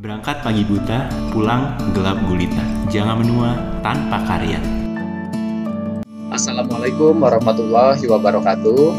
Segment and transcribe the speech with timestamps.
[0.00, 2.64] Berangkat pagi buta, pulang gelap gulita.
[2.88, 3.52] Jangan menua
[3.84, 4.56] tanpa karya.
[6.32, 8.96] Assalamualaikum warahmatullahi wabarakatuh.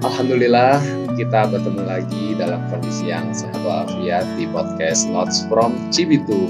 [0.00, 0.80] Alhamdulillah
[1.20, 6.48] kita bertemu lagi dalam kondisi yang sehat walafiat di podcast Notes from Cibitu.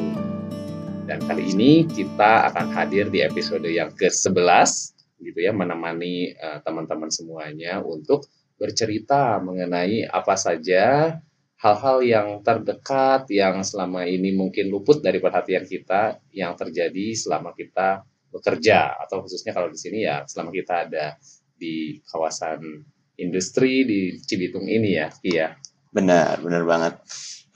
[1.10, 4.94] Dan kali ini kita akan hadir di episode yang ke-11
[5.26, 8.30] gitu ya menemani uh, teman-teman semuanya untuk
[8.62, 11.18] bercerita mengenai apa saja
[11.64, 18.04] hal-hal yang terdekat yang selama ini mungkin luput dari perhatian kita yang terjadi selama kita
[18.28, 21.16] bekerja atau khususnya kalau di sini ya selama kita ada
[21.56, 22.84] di kawasan
[23.16, 25.56] industri di Cibitung ini ya Ki ya.
[25.88, 26.94] Benar, benar banget.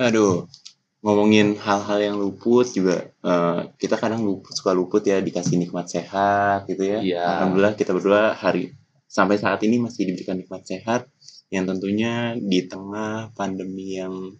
[0.01, 0.49] Aduh,
[1.05, 6.65] ngomongin hal-hal yang luput juga uh, kita kadang luput suka luput ya dikasih nikmat sehat
[6.65, 6.99] gitu ya.
[7.05, 7.23] Iya.
[7.45, 8.73] Alhamdulillah kita berdua hari
[9.05, 11.11] sampai saat ini masih diberikan nikmat sehat
[11.49, 14.37] yang tentunya di tengah pandemi yang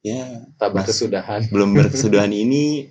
[0.00, 1.50] ya tak berkesudahan.
[1.50, 2.88] belum berkesudahan ini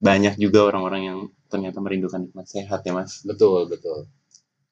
[0.00, 3.22] banyak juga orang-orang yang ternyata merindukan nikmat sehat ya mas.
[3.24, 4.10] Betul betul.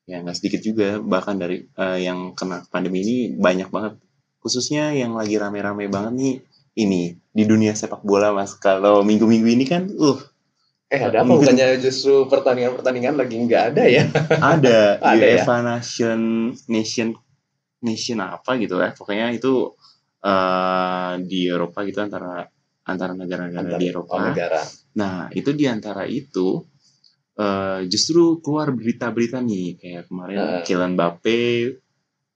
[0.05, 3.97] Ya nggak sedikit juga bahkan dari uh, yang kena pandemi ini banyak banget.
[4.43, 6.35] Khususnya yang lagi rame-rame banget nih
[6.75, 8.59] ini di dunia sepak bola mas.
[8.59, 10.21] Kalau minggu-minggu ini kan uh
[10.93, 11.33] eh ada apa?
[11.39, 14.05] Bukannya justru pertandingan-pertandingan lagi nggak ada ya?
[14.37, 14.79] Ada
[15.17, 15.65] ada UEFA ya?
[15.65, 16.21] Nation
[16.69, 17.09] Nation
[17.83, 19.75] Nation apa gitu ya pokoknya itu
[20.23, 22.47] uh, di Eropa gitu antara
[22.83, 24.63] antara negara-negara di Eropa oh, negara.
[24.99, 26.63] nah itu di antara itu
[27.39, 30.63] uh, justru keluar berita-berita nih kayak kemarin uh.
[30.67, 31.43] Kylian Mbappe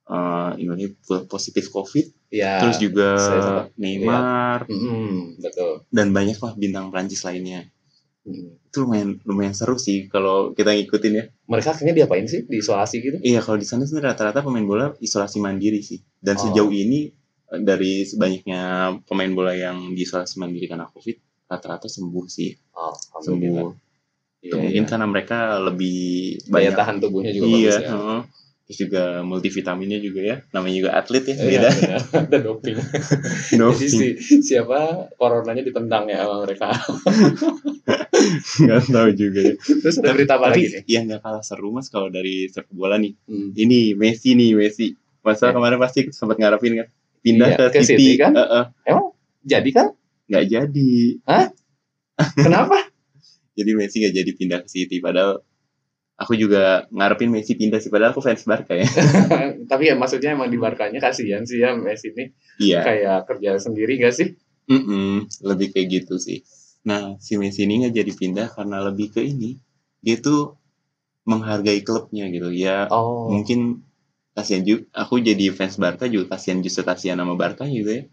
[0.07, 0.87] uh, ini
[1.27, 3.11] positif COVID, ya, terus juga
[3.75, 7.67] Neymar, mm, betul, dan banyak lah bintang Prancis lainnya.
[8.27, 8.59] Hmm.
[8.59, 11.25] Itu lumayan lumayan seru sih kalau kita ngikutin ya.
[11.47, 12.43] Mereka akhirnya diapain sih?
[12.45, 13.17] Diisolasi gitu?
[13.23, 16.03] Iya, kalau di sana sebenarnya rata-rata pemain bola isolasi mandiri sih.
[16.19, 16.43] Dan oh.
[16.51, 17.15] sejauh ini
[17.47, 18.63] dari sebanyaknya
[19.07, 22.51] pemain bola yang diisolasi mandiri karena COVID, rata-rata sembuh sih.
[22.75, 23.87] Oh, sembuh
[24.47, 24.91] Iya, mungkin iya.
[24.91, 25.99] karena mereka lebih
[26.47, 27.91] daya tahan tubuhnya juga iya, bagus ya.
[27.91, 28.21] Uh,
[28.67, 30.37] terus juga multivitaminnya juga ya.
[30.51, 31.69] Namanya juga atlet ya, iya, beda.
[32.27, 32.77] Ada doping.
[33.63, 33.79] doping.
[33.79, 34.07] Jadi si
[34.43, 36.75] siapa coronanya ditendang ya sama mereka.
[38.67, 39.55] Gak tahu juga ya.
[39.55, 40.83] Terus ada berita apa lagi nih?
[40.91, 43.15] Yang gak kalah seru mas kalau dari sepak bola nih.
[43.31, 43.55] Hmm.
[43.55, 44.99] Ini Messi nih Messi.
[45.23, 45.55] Masa ya.
[45.55, 46.89] kemarin pasti sempat ngarepin kan
[47.23, 48.19] pindah iya, ke, ke City.
[48.19, 48.35] City kan?
[48.35, 48.65] Uh -uh.
[48.83, 49.15] Emang
[49.47, 49.87] jadi kan?
[50.27, 50.91] Gak jadi.
[51.23, 51.47] Hah?
[52.47, 52.91] Kenapa?
[53.57, 55.41] jadi Messi gak jadi pindah ke City padahal
[56.17, 58.89] aku juga ngarepin Messi pindah sih padahal aku fans Barca ya.
[59.71, 62.33] Tapi ya maksudnya emang di Barkanya kasihan sih ya Messi ini.
[62.57, 62.81] Iya.
[62.83, 64.29] Kayak kerja sendiri gak sih?
[64.67, 65.13] Mm -mm,
[65.45, 66.43] lebih kayak gitu sih.
[66.89, 69.61] Nah si Messi ini gak jadi pindah karena lebih ke ini.
[70.01, 70.57] Dia tuh
[71.29, 72.49] menghargai klubnya gitu.
[72.49, 73.29] Ya oh.
[73.29, 73.85] mungkin
[74.33, 78.05] kasihan juga aku jadi fans Barca juga kasihan justru kasihan sama Barca gitu ya.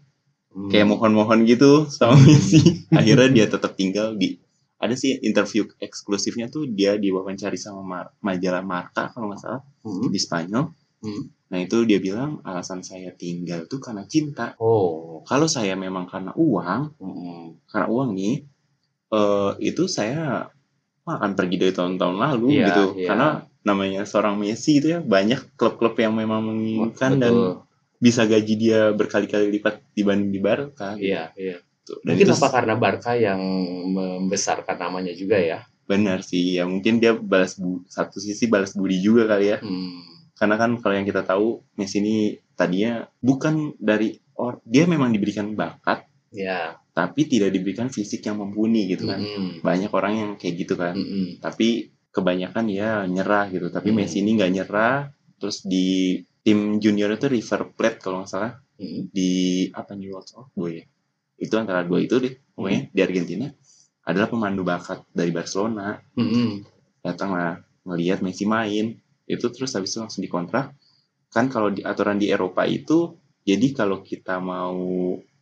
[0.54, 0.70] Hmm.
[0.70, 2.62] kayak mohon-mohon gitu sama Messi.
[2.94, 4.38] Akhirnya dia tetap tinggal di
[4.84, 10.12] ada sih interview eksklusifnya tuh dia diwawancara sama mar majalah Marca kalau nggak salah hmm.
[10.12, 10.64] di Spanyol.
[11.00, 11.22] Hmm.
[11.48, 14.52] Nah itu dia bilang alasan saya tinggal tuh karena cinta.
[14.60, 15.24] Oh.
[15.24, 17.68] Kalau saya memang karena uang, hmm.
[17.68, 18.44] karena uang nih,
[19.12, 20.52] uh, itu saya
[21.04, 22.84] akan pergi dari tahun-tahun lalu yeah, gitu.
[22.96, 23.08] Yeah.
[23.12, 23.28] Karena
[23.64, 27.34] namanya seorang Messi itu ya banyak klub-klub yang memang menginginkan dan
[27.96, 30.96] bisa gaji dia berkali-kali lipat dibanding di Barca.
[30.96, 31.12] Gitu.
[31.12, 31.32] Iya.
[31.32, 31.40] Tuh.
[31.40, 31.73] Dan
[32.04, 33.40] mungkin itu, apa karena Barca yang
[33.92, 35.64] membesarkan namanya juga ya?
[35.84, 39.58] Benar sih, ya mungkin dia balas bu satu sisi balas budi juga kali ya.
[39.60, 40.00] Hmm.
[40.34, 45.52] Karena kan kalau yang kita tahu Messi ini tadinya bukan dari or dia memang diberikan
[45.52, 46.80] bakat, ya.
[46.94, 49.20] Tapi tidak diberikan fisik yang mumpuni gitu kan.
[49.20, 49.60] Hmm.
[49.60, 50.94] Banyak orang yang kayak gitu kan.
[50.94, 51.42] Hmm.
[51.42, 53.66] Tapi kebanyakan ya nyerah gitu.
[53.68, 53.98] Tapi Hmm.
[53.98, 55.10] Messi ini nggak nyerah.
[55.36, 59.06] Terus di tim junior itu River Plate kalau nggak salah Hmm.
[59.14, 60.84] di apa New World of Boy ya
[61.36, 62.90] itu antara dua itu deh pokoknya Hmm.
[62.92, 63.46] di Argentina
[64.04, 66.62] adalah pemandu bakat dari Barcelona Hmm.
[67.00, 70.72] datanglah ngelihat Messi main itu terus habis itu langsung dikontrak
[71.28, 74.76] kan kalau di aturan di Eropa itu jadi kalau kita mau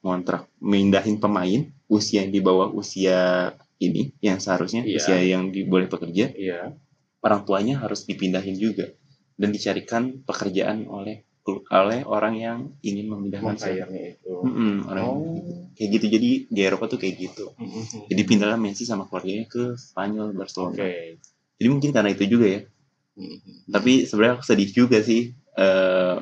[0.02, 4.96] ngontrak mindahin pemain usia yang di bawah usia ini yang seharusnya Iya.
[4.98, 6.74] usia yang di, boleh bekerja Iya.
[7.22, 8.90] orang tuanya harus dipindahin juga
[9.38, 14.34] dan dicarikan pekerjaan oleh oleh orang yang ingin memindahkan itu.
[14.40, 15.66] Mm-mm, orang Oh.
[15.74, 17.82] kayak gitu jadi di Eropa tuh kayak gitu Hmm.
[18.06, 21.18] jadi pindahlah Messi sama keluarganya ke Spanyol Barcelona Oke.
[21.56, 22.60] jadi mungkin karena itu juga ya
[23.12, 23.36] Hmm.
[23.68, 26.16] tapi sebenarnya aku sedih juga sih eh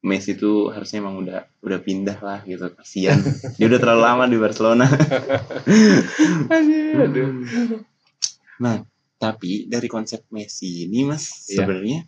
[0.00, 3.18] Messi itu harusnya emang udah udah pindah lah gitu kasihan
[3.58, 4.86] dia udah terlalu lama di Barcelona
[6.46, 7.28] Aduh, aduh.
[8.56, 8.80] nah
[9.16, 11.64] tapi dari konsep Messi ini mas Iya.
[11.64, 11.98] sebenarnya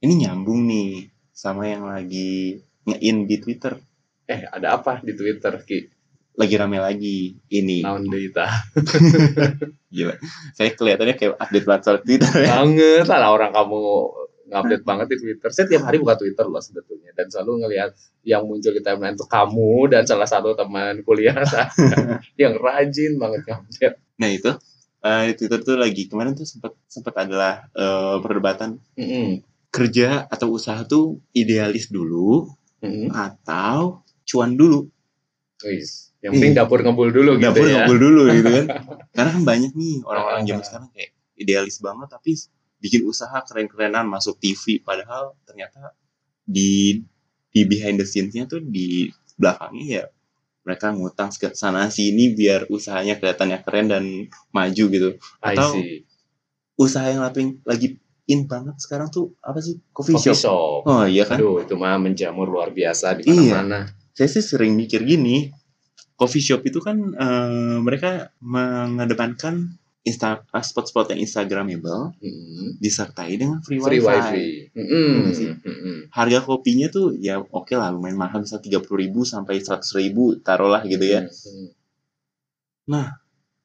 [0.00, 1.09] ini nyambung nih
[1.40, 3.80] sama yang lagi nge-in di Twitter
[4.28, 5.80] Eh, ada apa di Twitter, Ki?
[6.30, 8.48] lagi rame lagi ini naon deui tah
[9.94, 10.14] gila
[10.54, 12.62] saya kelihatannya kayak update WhatsApp Twitter ya.
[12.62, 13.76] banget lah orang kamu
[14.50, 15.46] ngupdate banget di Twitter.
[15.54, 17.94] Saya tiap hari buka Twitter loh sebetulnya dan selalu ngelihat
[18.26, 21.70] yang muncul di timeline itu kamu dan salah satu teman kuliah saya
[22.34, 23.96] yang rajin banget ngupdate.
[24.18, 24.50] nah itu
[25.02, 29.44] eh, di Twitter tuh lagi kemarin tuh sempat sempat adalah eh, perdebatan Mm-mm.
[29.70, 32.50] Kerja atau usaha tuh idealis dulu
[32.80, 33.10] Mm-mm.
[33.10, 34.86] atau cuan dulu
[35.60, 36.10] Wis.
[36.20, 37.84] Yang penting dapur ngebul dulu gitu dapur ya.
[37.84, 38.66] ngobrol dulu gitu kan
[39.16, 40.66] karena kan banyak nih orang-orang zaman Ah.
[40.66, 42.30] sekarang kayak idealis banget tapi
[42.76, 45.92] bikin usaha keren-kerenan masuk TV padahal ternyata
[46.42, 47.00] di
[47.46, 50.04] di behind the scenes-nya tuh di belakangnya ya
[50.60, 54.04] mereka ngutang ke sana sini biar usahanya kelihatannya keren dan
[54.50, 55.76] maju gitu atau-
[56.76, 57.24] usaha yang
[57.64, 57.96] lagi
[58.30, 60.80] in banget sekarang tuh apa sih coffee, Coffee shop shop.
[60.86, 63.58] oh iya kan Aduh, itu mah menjamur luar biasa di Iya.
[63.58, 63.80] mana-mana.
[64.10, 65.50] saya sih sering mikir gini
[66.14, 72.78] coffee shop itu kan eh, mereka mengedepankan insta ah, spot-spot yang instagramable Mm-mm.
[72.78, 74.72] disertai dengan free, Free wifi.
[74.72, 75.50] Iya sih.
[75.52, 75.96] Mm-mm.
[76.08, 80.80] Harga kopinya tuh ya oke lah lumayan mahal bisa tiga ribu sampai seratus ribu taruhlah
[80.84, 81.28] gitu ya.
[81.28, 81.68] Mm-mm.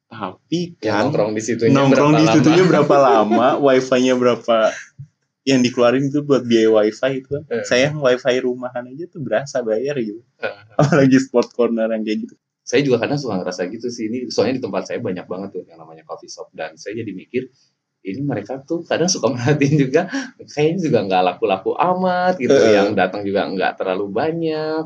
[0.05, 2.33] Tapi Yang kan nongkrong di situ nongkrong di lama?
[2.33, 4.69] situnya berapa lama, wifi-nya berapa
[5.43, 7.43] yang dikeluarin itu buat biaya wifi itu kan.
[7.47, 7.61] Eh.
[7.63, 10.21] Saya wifi rumahan aja tuh berasa bayar gitu.
[10.39, 10.53] Eh.
[10.73, 12.35] Apalagi spot corner yang kayak gitu.
[12.61, 15.61] saya juga kadang suka ngerasa gitu sih ini soalnya di tempat saya banyak banget tuh
[15.69, 17.53] yang namanya coffee shop dan saya jadi mikir
[18.01, 20.09] ini mereka tuh kadang suka merhatiin juga
[20.41, 22.73] kayaknya juga nggak laku-laku amat gitu Eh.
[22.73, 24.81] yang datang juga nggak terlalu banyak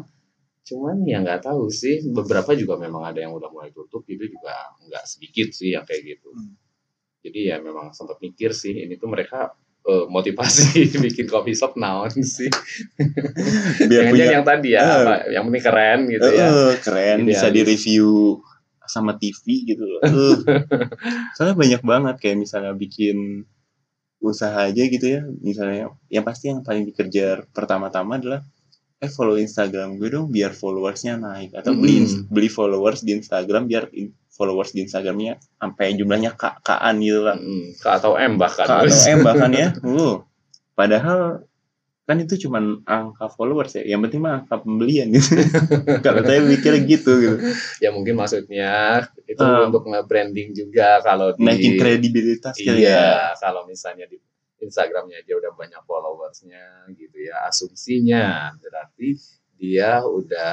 [0.69, 4.53] cuman ya nggak tahu sih beberapa juga memang ada yang udah mulai tutup itu juga
[4.85, 6.53] nggak sedikit sih yang kayak gitu Hmm.
[7.19, 9.51] jadi ya memang sempat mikir sih ini tuh mereka
[9.83, 10.69] eh, motivasi
[11.05, 12.47] bikin coffee shop naon sih
[13.89, 14.93] Biar punya yang tadi ya Eh.
[15.03, 18.39] apa, yang penting keren gitu Eh, ya eh, keren bisa di review
[18.85, 20.01] sama TV gitu loh.
[21.37, 23.45] Soalnya banyak banget kayak misalnya bikin
[24.17, 25.21] usaha aja gitu ya.
[25.45, 28.41] Misalnya yang pasti yang paling dikejar pertama-tama adalah
[28.99, 32.27] eh follow Instagram gue dong biar followersnya naik atau beli Mm-mm.
[32.27, 37.35] beli followers di Instagram biar in- followers di Instagramnya sampai jumlahnya k-an gitu lah.
[37.35, 39.67] Mm, K atau M bahkan K atau M bahkan ya.
[39.83, 40.23] Uh,
[40.73, 41.43] padahal
[42.03, 43.83] kan itu cuman angka followers ya.
[43.85, 45.43] Yang penting mah angka pembelian gitu.
[46.07, 47.35] Kalau saya mikir gitu gitu.
[47.83, 49.59] ya mungkin maksudnya itu Eh.
[49.67, 52.95] untuk nge-branding juga kalau di naikin kredibilitas kali ya.
[52.95, 53.03] iya
[53.37, 54.17] kalau misalnya di
[54.59, 58.55] Instagramnya dia udah banyak followersnya gitu ya asumsinya
[58.99, 59.15] berarti
[59.55, 60.51] dia udah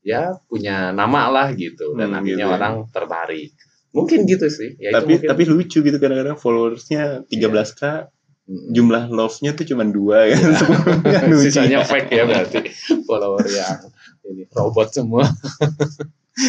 [0.00, 1.92] ya punya nama lah gitu.
[1.92, 2.56] Dan Hmm, akhirnya gitu ya.
[2.56, 3.52] orang tertarik.
[3.92, 4.76] Mungkin gitu sih.
[4.76, 5.28] Ya itu tapi mungkin.
[5.28, 8.08] tapi lucu gitu kadang-kadang followersnya 13k
[8.46, 8.70] Mm.
[8.72, 10.54] jumlah love-nya tuh cuma dua kan Iya.
[10.54, 11.42] Semuanya lucu.
[11.42, 12.58] sisanya fake ya berarti.
[13.02, 13.90] Follower yang
[14.24, 15.26] ini robot semua.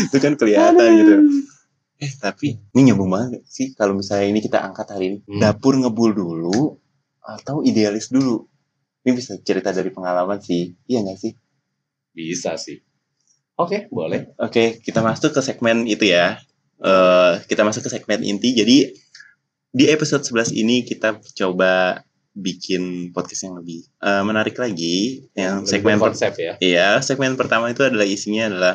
[0.06, 1.14] Itu kan kelihatan gitu.
[1.98, 5.18] Eh tapi ini nyambung banget sih kalau misalnya ini kita angkat hari ini.
[5.26, 5.42] Hmm.
[5.42, 6.78] dapur ngebul dulu
[7.20, 8.46] atau idealis dulu
[9.08, 11.32] ini bisa cerita dari pengalaman sih iya nggak sih
[12.12, 12.84] bisa sih
[13.56, 16.38] oke boleh Oke, kita masuk ke segmen itu ya.
[16.78, 18.54] Eh, kita masuk ke segmen inti.
[18.54, 18.94] Jadi
[19.74, 22.02] di episode 11 ini kita coba
[22.38, 25.26] bikin podcast yang lebih eh, menarik lagi.
[25.34, 28.74] Yang Lebih segmen konsep ya Iya, segmen pertama itu adalah isinya adalah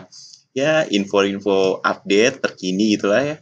[0.51, 3.37] ya info-info update terkini gitulah ya.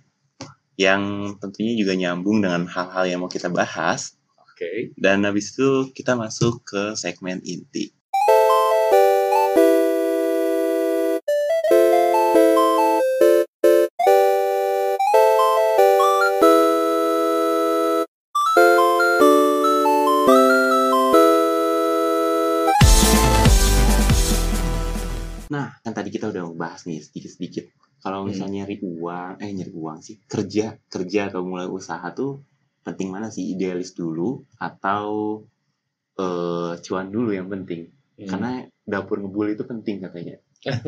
[0.77, 1.03] Yang
[1.41, 4.20] tentunya juga nyambung dengan hal-hal yang mau kita bahas.
[4.61, 7.89] Oke Dan habis itu kita masuk ke segmen inti.
[25.51, 27.65] Nah, kan tadi kita udah bahas nih sedikit-sedikit.
[28.05, 28.29] Kalau Hmm.
[28.29, 32.45] misalnya nyari uang, eh nyari uang sih, kerja, kerja atau mulai usaha tuh
[32.83, 33.53] penting mana sih?
[33.53, 35.43] Idealis dulu atau
[36.19, 37.89] eh cuan dulu yang penting?
[38.21, 38.29] Hmm.
[38.29, 38.51] Karena
[38.85, 40.37] dapur ngebul itu penting katanya.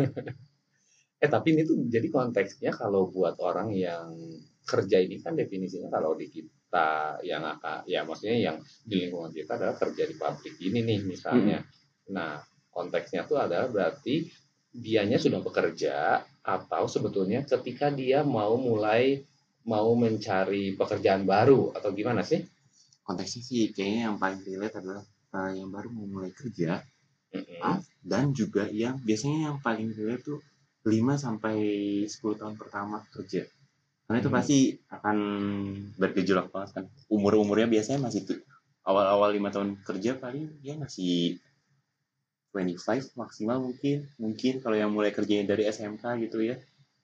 [1.23, 4.11] Eh tapi ini tuh jadi konteksnya kalau buat orang yang
[4.67, 9.55] kerja ini kan definisinya kalau di kita yang akan ya maksudnya yang di lingkungan kita
[9.55, 11.63] adalah kerja di pabrik ini nih misalnya.
[12.11, 12.43] Nah
[12.75, 14.27] konteksnya tuh adalah berarti
[14.75, 19.23] dianya sudah bekerja atau sebetulnya ketika dia mau mulai
[19.69, 22.43] mau mencari pekerjaan baru atau gimana sih?
[23.03, 25.03] Konteksnya sih kayaknya yang paling relate adalah
[25.33, 26.83] eh, yang baru mau mulai kerja
[27.33, 27.61] Mm-mm.
[27.65, 27.81] Ah.
[28.05, 30.41] dan juga yang biasanya yang paling relate tuh
[30.85, 31.57] 5 sampai
[32.05, 33.47] 10 tahun pertama kerja.
[34.05, 34.37] Karena itu Hmm.
[34.37, 34.59] pasti
[34.91, 35.17] akan
[35.97, 36.85] bergejolak banget kan.
[37.09, 38.39] Umur-umurnya biasanya masih tuh
[38.83, 41.39] awal-awal 5 tahun kerja paling dia masih
[42.53, 44.05] 25 maksimal mungkin.
[44.21, 46.61] Mungkin kalau yang mulai kerjanya dari SMK gitu ya.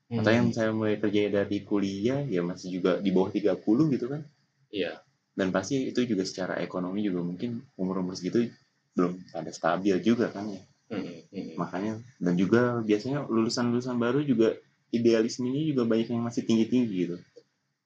[0.09, 4.07] Atau yang Hmm, saya mulai kerja dari kuliah ya masih juga di bawah 30 gitu
[4.09, 4.25] kan
[4.73, 5.01] Iya.
[5.37, 8.49] dan pasti itu juga secara ekonomi juga mungkin umur-umur segitu
[8.97, 11.53] belum ada stabil juga kan ya Hmm, hmm, hmm.
[11.61, 14.57] makanya dan juga biasanya lulusan-lulusan baru juga
[14.89, 17.17] idealismenya juga banyak yang masih tinggi-tinggi gitu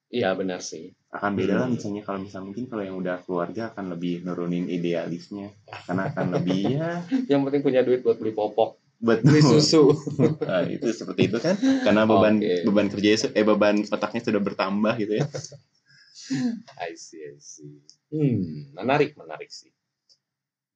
[0.07, 0.93] Iya benar sih.
[1.11, 1.75] akan beda lah Hmm.
[1.75, 5.51] misalnya kalau misalnya mungkin kalau yang udah keluarga akan lebih nurunin idealisnya
[5.85, 6.89] karena akan lebih ya
[7.31, 9.83] Yang penting punya duit buat beli popok, betul beli susu.
[10.47, 12.63] Nah, itu seperti itu kan karena beban Oke.
[12.63, 15.27] beban kerja eh beban otaknya sudah bertambah gitu ya
[16.87, 17.83] I see, I see.
[18.07, 19.73] Hmm, menarik, menarik sih.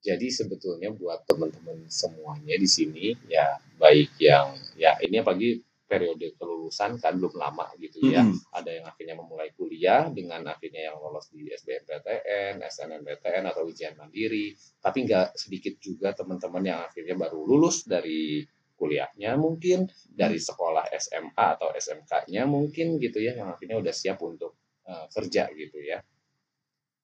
[0.04, 7.00] Jadi sebetulnya buat teman-teman semuanya di sini ya baik yang ya ini apalagi periode kelulusan
[7.00, 8.22] kan belum lama gitu ya.
[8.22, 8.52] Mm-mm.
[8.52, 14.54] Ada yang akhirnya memulai kuliah dengan akhirnya yang lolos di SBMPTN, SNMPTN atau ujian mandiri.
[14.84, 18.44] Tapi nggak sedikit juga teman-teman yang akhirnya baru lulus dari
[18.78, 24.54] kuliahnya mungkin dari sekolah SMA atau SMK-nya mungkin gitu ya yang akhirnya udah siap untuk
[24.86, 26.04] eh, kerja gitu ya.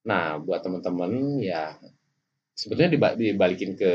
[0.03, 1.79] Nah, buat teman-teman ya
[2.53, 3.93] sebetulnya diba- dibalikin ke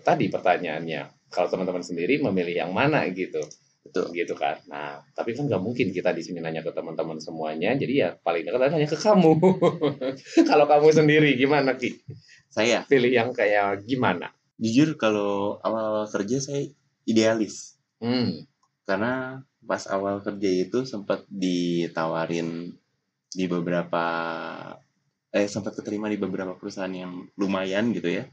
[0.00, 1.28] tadi pertanyaannya.
[1.30, 3.42] Kalau teman-teman sendiri memilih yang mana gitu
[3.80, 4.60] betul gitu kan.
[4.68, 7.72] Nah, tapi kan nggak mungkin kita di sini nanya ke teman-teman semuanya.
[7.74, 9.32] Jadi ya paling dekat nanya ke kamu.
[10.50, 11.96] Kalau kamu sendiri gimana Ki?
[12.50, 14.34] saya Pilih yang kayak gimana?
[14.60, 16.68] jujur kalau awal kerja saya
[17.08, 18.48] idealis Hmm.
[18.88, 22.72] karena pas awal kerja itu sempat ditawarin
[23.28, 24.04] di beberapa
[25.32, 28.24] eh sempat keterima di beberapa perusahaan yang lumayan gitu ya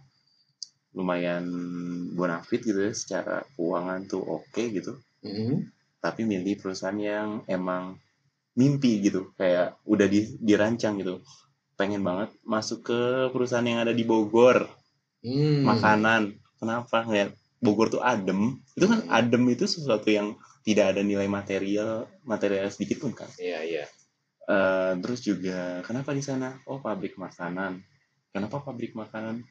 [0.96, 1.44] lumayan
[2.16, 4.96] bonafit gitu ya secara keuangan tuh oke gitu
[5.26, 5.66] Hmm.
[5.98, 7.98] tapi milih perusahaan yang emang
[8.54, 11.22] mimpi gitu kayak udah di- dirancang gitu.
[11.78, 13.00] Pengen banget masuk ke
[13.34, 14.66] perusahaan yang ada di Bogor.
[15.26, 15.66] Hmm.
[15.66, 16.38] makanan.
[16.62, 17.04] Kenapa?
[17.06, 18.62] Ngeliat Bogor tuh adem.
[18.78, 19.12] Itu kan Hmm.
[19.12, 23.30] adem itu sesuatu yang tidak ada nilai material material sedikit pun kan?
[23.38, 23.86] Iya, iya.
[24.48, 26.56] Eh, terus juga kenapa di sana?
[26.70, 27.84] Oh pabrik makanan.
[28.32, 29.44] Kenapa pabrik makanan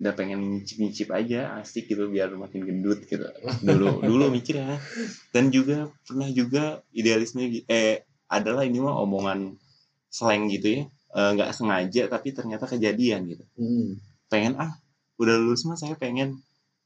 [0.00, 3.20] udah pengen nyicip-nyicip aja asik gitu biar makin gendut gitu.
[3.60, 4.80] Dulu dulu mikir ya.
[5.28, 9.60] Dan juga pernah juga idealisme eh adalah ini mah omongan
[10.08, 10.82] slang gitu ya.
[10.88, 13.44] Eh, nggak sengaja tapi ternyata kejadian gitu.
[13.60, 14.00] Hmm.
[14.30, 14.78] pengen ah
[15.18, 16.38] udah lulus mah saya pengen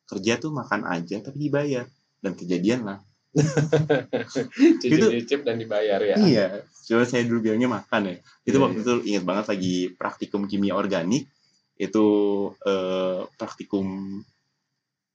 [0.09, 1.87] kerja tuh makan aja tapi dibayar.
[2.19, 2.99] Dan kejadian lah.
[4.83, 6.17] Cicip-cicip dan dibayar ya.
[6.19, 6.47] iya.
[6.89, 8.17] Coba saya dulu bilangnya makan ya.
[8.43, 11.31] Itu Iya, waktu itu ingat banget lagi praktikum kimia organik
[11.75, 12.07] itu
[12.63, 14.21] eh, praktikum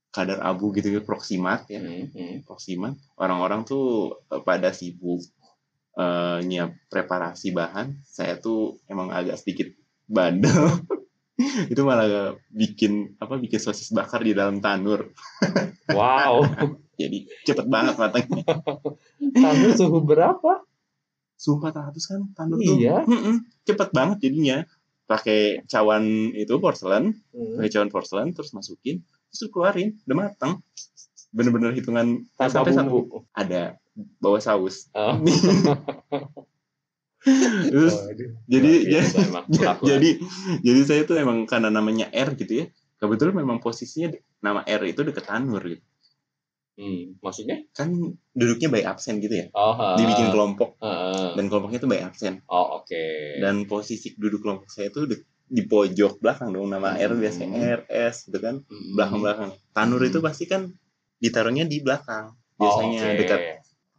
[0.09, 1.79] kadar abu gitu ya proksimat ya.
[1.79, 2.35] Hmm, hmm.
[2.43, 2.97] proksimat.
[3.15, 5.23] Orang-orang tuh eh, pada sibuk
[5.95, 8.03] eh, nyiap preparasi bahan.
[8.03, 9.71] Saya tuh emang agak sedikit
[10.09, 10.83] bandel.
[11.71, 15.09] Itu malah bikin apa bikin sosis bakar di dalam tanur.
[15.89, 16.45] Wow.
[17.01, 18.45] jadi cepet banget matangnya.
[19.41, 20.61] Kamu suhu berapa?
[21.39, 22.75] sumpah 400 kan tanur tuh.
[22.75, 23.07] Iya.
[23.07, 24.67] Mm-mm, cepet banget jadinya
[25.09, 27.57] pakai cawan itu porselen Hmm.
[27.57, 30.61] pakai cawan porselen terus masukin terus keluarin udah matang
[31.29, 33.73] bener-bener hitungan Tanpa sampai satu ada
[34.17, 35.17] bawa saus Oh.
[37.65, 38.31] terus Waduh.
[38.47, 39.09] jadi Luar jadi.
[39.51, 39.89] Kelakuan.
[39.89, 40.09] jadi
[40.61, 45.03] jadi saya tuh emang karena namanya R gitu ya kebetulan memang posisinya nama R itu
[45.03, 45.83] deket tanur gitu
[46.79, 47.59] Hmm, maksudnya?
[47.69, 47.91] kan
[48.31, 49.99] duduknya by absen gitu ya Oh, ha.
[49.99, 51.35] dibikin kelompok Heeh.
[51.35, 53.03] dan kelompoknya tuh by absen Oh, oke.
[53.37, 58.31] dan posisi duduk kelompok saya tuh de- di pojok belakang dong nama R biasanya RS
[58.31, 58.95] gitu kan Hmm.
[58.95, 60.71] belakang-belakang tanur itu pasti kan
[61.17, 63.19] ditaruhnya di belakang biasanya Oh, oke.
[63.19, 63.41] dekat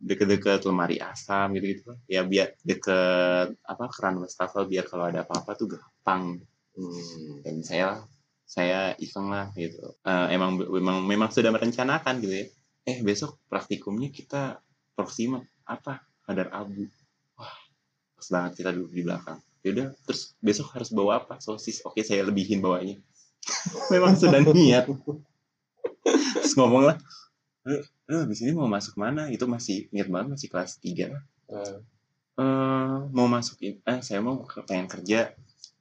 [0.00, 5.52] deket-deket lemari asam gitu gitu ya biar deket apa keran wastafel biar kalau ada apa-apa
[5.52, 7.42] tuh gampang Hmm.
[7.42, 8.00] dan saya
[8.46, 12.46] saya iseng lah gitu Eh, emang memang memang sudah merencanakan gitu ya
[12.84, 14.60] eh besok praktikumnya kita
[14.96, 16.04] proxima apa?
[16.24, 16.86] Kadar abu.
[17.36, 17.56] Wah
[18.16, 19.40] pas banget kita duduk di belakang.
[19.64, 21.40] Yaudah terus besok harus bawa apa?
[21.40, 21.84] Sosis.
[21.84, 23.00] Oke saya lebihin bawanya.
[23.92, 24.88] Memang sudah niat.
[26.40, 26.96] Terus ngomong lah
[27.68, 29.28] eh, eh di sini mau masuk mana?
[29.28, 31.76] Itu masih ingat banget masih kelas 3 lah Eh,
[32.40, 35.32] eh mau masukin eh saya mau pengen kerja.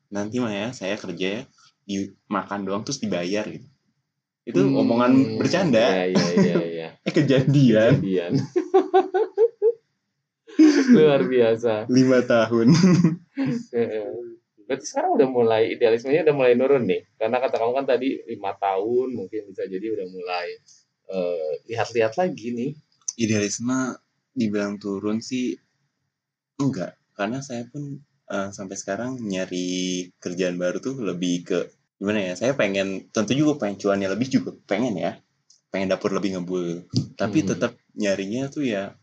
[0.09, 1.41] Nanti mah ya saya kerja ya
[1.89, 3.65] di makan doang terus dibayar gitu
[4.49, 6.89] itu hmm, omongan bercanda Iya, iya, iya, iya.
[7.07, 8.33] eh kejadian Kejadian.
[10.95, 11.85] Luar biasa.
[11.87, 12.67] lima tahun
[13.71, 14.09] Heeh.
[14.69, 17.01] Berarti sekarang udah mulai idealismenya udah mulai nurun nih.
[17.17, 20.47] Karena kata kamu kan tadi lima tahun mungkin bisa jadi udah mulai
[21.09, 22.71] eh, lihat-lihat lagi nih.
[23.17, 23.97] idealisme
[24.31, 25.51] dibilang turun sih
[26.55, 31.59] enggak karena saya pun eh, sampai sekarang nyari kerjaan baru tuh lebih ke
[31.99, 35.19] gimana ya saya pengen tentu juga pengen cuannya lebih juga pengen ya
[35.69, 37.49] pengen dapur lebih ngebul tapi Hmm.
[37.51, 38.95] tetap nyarinya tuh ya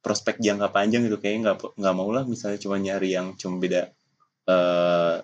[0.00, 3.92] prospek jangka panjang gitu kayaknya nggak nggak mau lah misalnya cuma nyari yang cuma beda
[4.48, 5.16] eh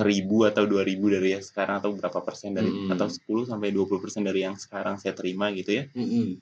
[0.00, 2.94] seribu atau dua ribu dari yang sekarang atau berapa persen dari Mm-mm.
[2.94, 6.40] atau 10 sampai 20 persen dari yang sekarang saya terima gitu ya Mm-mm.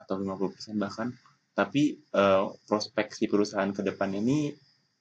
[0.00, 1.12] atau 50 persen bahkan
[1.52, 4.54] tapi eh, prospek si perusahaan ke depan ini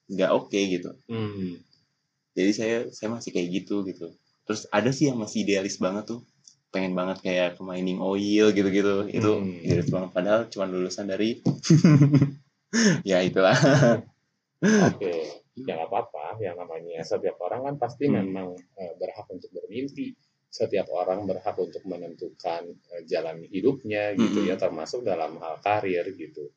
[0.09, 1.63] nggak oke gitu Mm.
[2.37, 4.07] Jadi saya saya masih kayak gitu gitu
[4.45, 6.21] terus ada sih yang masih idealis banget tuh
[6.71, 9.65] pengen banget kayak ke mining oil gitu-gitu itu Hmm.
[9.65, 11.29] idealis banget padahal cuma lulusan dari
[13.09, 13.55] ya itulah
[14.87, 15.13] Oke,
[15.67, 16.25] ya nggak apa-apa.
[16.45, 18.17] Yang namanya setiap orang kan pasti Hmm.
[18.19, 18.47] memang
[18.81, 20.07] eh, berhak untuk bermimpi.
[20.47, 22.63] Setiap orang berhak untuk menentukan
[22.93, 24.49] eh, jalan hidupnya gitu Mm-mm.
[24.49, 26.53] ya, termasuk dalam hal karir gitu.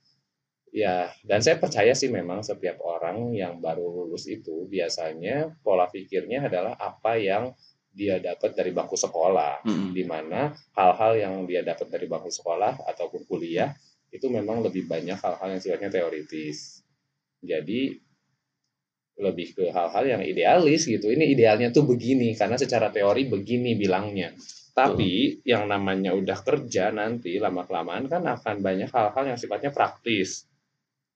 [0.71, 6.47] Ya, dan saya percaya sih memang setiap orang yang baru lulus itu biasanya pola pikirnya
[6.47, 7.51] adalah apa yang
[7.91, 9.91] dia dapat dari bangku sekolah Mm-mm.
[9.91, 13.75] di mana hal-hal yang dia dapat dari bangku sekolah ataupun kuliah
[14.15, 16.87] itu memang lebih banyak hal-hal yang sifatnya teoritis.
[17.43, 17.99] Jadi
[19.21, 21.11] lebih ke hal-hal yang idealis gitu.
[21.11, 24.33] Ini idealnya tuh begini karena secara teori begini bilangnya.
[24.71, 30.50] Tapi yang namanya udah kerja nanti lama-kelamaan kan akan banyak hal-hal yang sifatnya praktis.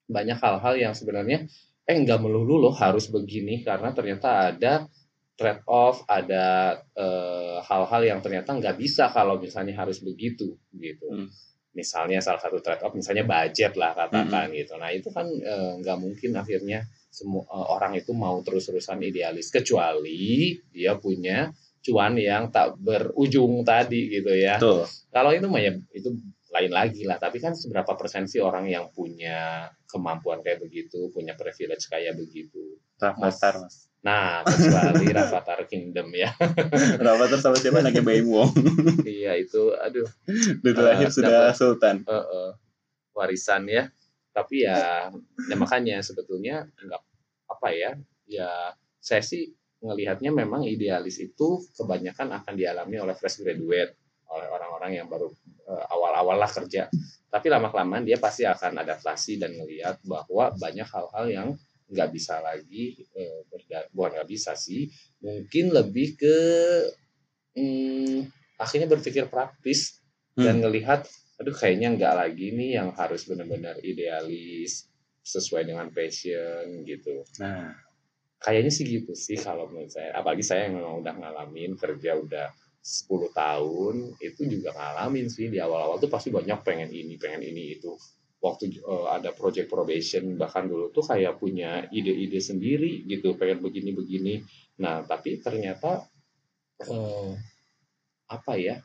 [0.07, 1.49] Banyak hal-hal yang sebenarnya
[1.85, 4.89] eh nggak melulu loh harus begini karena ternyata ada
[5.35, 11.07] trade off, ada eh, hal-hal yang ternyata nggak bisa kalau misalnya harus begitu gitu.
[11.11, 11.29] Hmm.
[11.75, 14.79] Misalnya salah satu trade off misalnya budget lah katakan gitu.
[14.79, 20.55] Nah itu kan eh, nggak mungkin akhirnya semua eh, orang itu mau terus-terusan idealis kecuali
[20.71, 21.51] dia punya
[21.85, 24.57] cuan yang tak berujung tadi gitu ya.
[24.57, 24.89] Betul.
[25.13, 26.09] Kalau itu mah ya itu
[26.55, 27.19] lain lagi lah.
[27.19, 32.79] Tapi kan seberapa persen sih orang yang punya kemampuan kayak begitu, punya privilege kayak begitu.
[33.03, 36.29] Rafathar mas Nah, kecuali Rafathar Kingdom ya.
[37.05, 38.53] Rafathar sama siapa anaknya Baim Wong
[39.09, 40.05] iya itu, aduh,
[40.61, 42.51] dari Eh, lahir sudah sultan eh, eh,
[43.17, 43.89] warisan ya.
[44.37, 45.09] Tapi ya,
[45.49, 47.03] ya makanya sebetulnya nggak
[47.49, 47.91] apa ya,
[48.29, 53.97] ya saya sih ngelihatnya memang idealis itu kebanyakan akan dialami oleh fresh graduate,
[54.29, 56.89] oleh orang-orang yang baru eh, awal-awal lah kerja.
[57.29, 61.49] Tapi lama-kelamaan dia pasti akan adaptasi dan ngelihat bahwa banyak hal-hal yang
[61.85, 64.89] nggak bisa lagi eh, berda- bukan nggak bisa sih,
[65.21, 66.37] mungkin lebih ke
[67.59, 70.01] hmm, akhirnya berpikir praktis
[70.35, 71.07] dan ngelihat
[71.39, 74.87] aduh kayaknya nggak lagi nih yang harus benar-benar idealis
[75.25, 77.25] sesuai dengan passion gitu.
[77.41, 77.75] Nah.
[78.45, 80.13] Kayaknya sih gitu sih kalau menurut saya.
[80.13, 82.53] Apalagi saya yang memang udah ngalamin kerja udah
[82.85, 87.81] 10 tahun itu juga ngalamin sih di awal-awal tuh pasti banyak pengen ini pengen ini
[87.81, 87.97] itu.
[88.45, 94.45] Waktu eh, ada project probation bahkan dulu tuh kayak punya ide-ide sendiri gitu pengen begini-begini.
[94.85, 96.05] Nah tapi ternyata
[96.85, 97.33] eh,
[98.29, 98.77] apa ya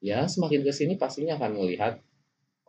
[0.00, 2.00] ya semakin ke sini pastinya akan melihat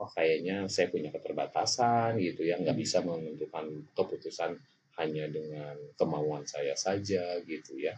[0.04, 4.60] oh kayaknya saya punya keterbatasan gitu ya nggak bisa menentukan keputusan
[5.00, 7.96] hanya dengan kemauan saya saja gitu ya.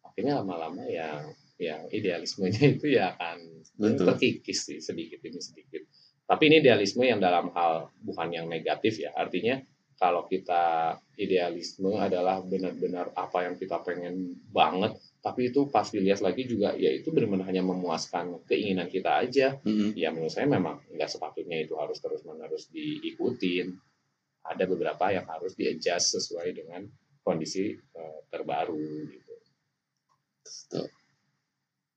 [0.00, 3.38] Akhirnya lama-lama yang yang idealismenya itu ya akan
[3.78, 4.06] Betul.
[4.14, 5.82] terkikis sih sedikit demi sedikit
[6.24, 9.60] tapi ini idealisme yang dalam hal bukan yang negatif ya artinya
[9.94, 16.50] kalau kita idealisme adalah benar-benar apa yang kita pengen banget tapi itu pas dilihat lagi
[16.50, 19.94] juga ya itu benar-benar hanya memuaskan keinginan kita aja Mm-mm.
[19.94, 23.70] ya menurut saya memang nggak sepatutnya itu harus terus menerus diikutin
[24.44, 26.84] ada beberapa yang harus di-adjust sesuai dengan
[27.22, 29.34] kondisi eh, terbaru gitu
[30.44, 31.03] Betul.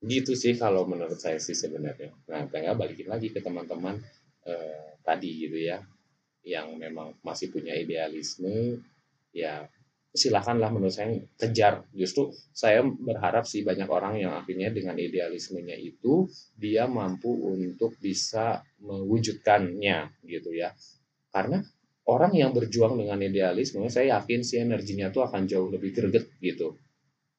[0.03, 2.13] Gitu sih kalau menurut saya sih sebenarnya.
[2.29, 3.97] Nah tinggal balikin lagi ke teman-teman
[4.45, 5.81] eh, tadi gitu ya
[6.45, 8.79] yang memang masih punya idealisme
[9.33, 9.65] ya
[10.13, 11.85] silakanlah menurut saya kejar.
[11.93, 18.61] Justru saya berharap sih banyak orang yang akhirnya dengan idealismenya itu dia mampu untuk bisa
[18.81, 20.73] mewujudkannya gitu ya.
[21.33, 21.61] Karena
[22.07, 26.79] orang yang berjuang dengan idealisme saya yakin sih energinya tuh akan jauh lebih greget gitu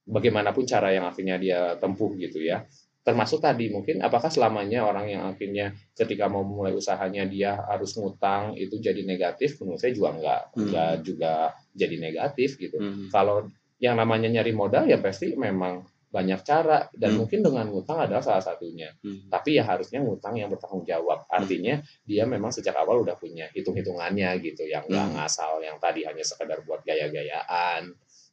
[0.09, 2.65] bagaimanapun cara yang akhirnya dia tempuh gitu ya
[2.99, 8.53] termasuk tadi mungkin apakah selamanya orang yang akhirnya ketika mau mulai usahanya dia harus ngutang
[8.53, 10.61] itu jadi negatif menurut saya juga enggak Hmm.
[10.69, 11.33] enggak juga
[11.73, 13.09] jadi negatif gitu Mm.
[13.09, 13.49] kalau
[13.81, 17.25] yang namanya nyari modal ya pasti memang banyak cara dan Hmm.
[17.25, 19.33] mungkin dengan ngutang adalah salah satunya Mm.
[19.33, 23.73] tapi ya harusnya ngutang yang bertanggung jawab artinya dia memang sejak awal udah punya hitung
[23.73, 25.17] hitungannya gitu yang nggak Hmm.
[25.17, 27.89] ngasal yang tadi hanya sekedar buat gaya-gayaan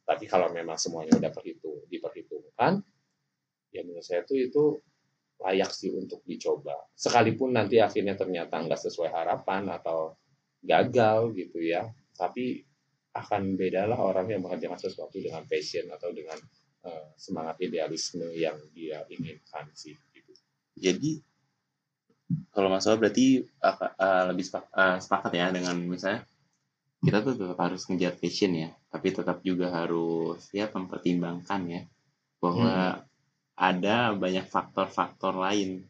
[0.06, 2.78] tapi kalau memang semuanya udah perhitung diperhitungkan
[3.74, 4.78] ya menurut saya tuh itu
[5.42, 10.16] layak sih untuk dicoba sekalipun nanti akhirnya ternyata nggak sesuai harapan atau
[10.62, 12.64] gagal gitu ya tapi
[13.12, 16.38] akan bedalah orang yang mengerjakan sesuatu dengan passion atau dengan
[16.86, 20.32] eh, semangat idealisme yang dia inginkan sih gitu.
[20.78, 21.20] jadi
[22.50, 26.26] kalau masalah berarti uh, uh, lebih sepak, uh, sepakat ya dengan misalnya
[27.06, 31.82] kita tuh tetap harus ngejar passion ya tapi tetap juga harus ya mempertimbangkan ya
[32.42, 33.06] bahwa
[33.56, 35.86] ada banyak faktor-faktor lain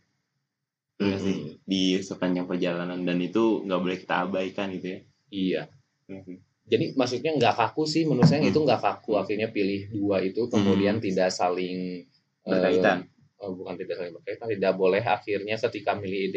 [0.97, 1.53] Iya sih Hmm.
[1.69, 5.63] di sepanjang perjalanan dan itu nggak boleh kita abaikan gitu ya Iya.
[6.25, 6.39] Sih.
[6.67, 8.49] Jadi maksudnya nggak kaku sih menurut saya Hmm.
[8.49, 12.09] itu nggak kaku akhirnya pilih dua itu kemudian tidak saling
[12.47, 16.33] eh, berkaitan eh, bukan tidak saling berkaitan tidak boleh akhirnya ketika milih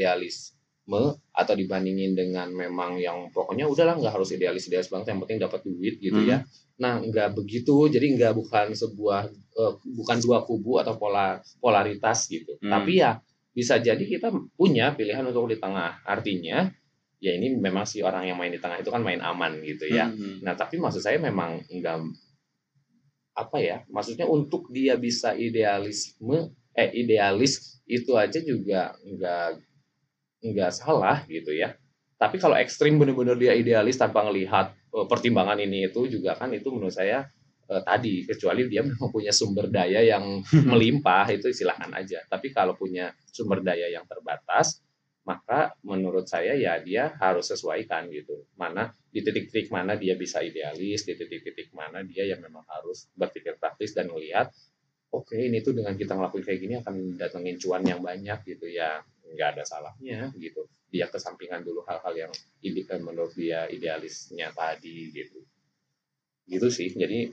[0.89, 5.39] idealisme atau dibandingin dengan memang yang pokoknya udahlah nggak harus idealis idealis banget yang penting
[5.39, 6.27] dapat duit gitu Hmm.
[6.27, 6.37] ya
[6.79, 12.57] nah nggak begitu jadi nggak bukan sebuah eh, bukan dua kubu atau pola polaritas gitu
[12.59, 12.71] Hmm.
[12.73, 13.21] tapi ya
[13.53, 16.71] bisa jadi kita punya pilihan untuk di tengah artinya
[17.19, 20.07] ya ini memang si orang yang main di tengah itu kan main aman gitu ya
[20.09, 20.39] Hmm.
[20.41, 21.99] Nah, tapi maksud saya memang enggak
[23.35, 23.77] apa ya?
[23.87, 29.59] Maksudnya untuk dia bisa idealisme eh idealis itu aja juga enggak
[30.43, 31.75] enggak salah gitu ya.
[32.19, 36.67] Tapi kalau ekstrim benar-benar dia idealis tanpa ngelihat eh, pertimbangan ini itu juga kan itu
[36.71, 37.27] menurut saya
[37.71, 42.23] eh, tadi kecuali dia memang punya sumber daya yang melimpah itu silahkan aja.
[42.27, 44.83] Tapi kalau punya sumber daya yang terbatas
[45.29, 48.49] maka menurut saya ya dia harus sesuaikan gitu.
[48.57, 53.61] Mana di titik-titik mana dia bisa idealis, di titik-titik mana dia yang memang harus berpikir
[53.61, 54.49] praktis dan melihat,
[55.13, 59.05] oke ini tuh dengan kita ngelakuin kayak gini akan datengin cuan yang banyak gitu ya,
[59.33, 60.65] nggak ada salahnya gitu.
[60.89, 62.33] Dia kesampingan dulu hal-hal yang
[62.65, 65.39] ide, eh, menurut dia idealisnya tadi gitu.
[66.49, 66.89] Gitu sih.
[66.93, 67.29] Jadi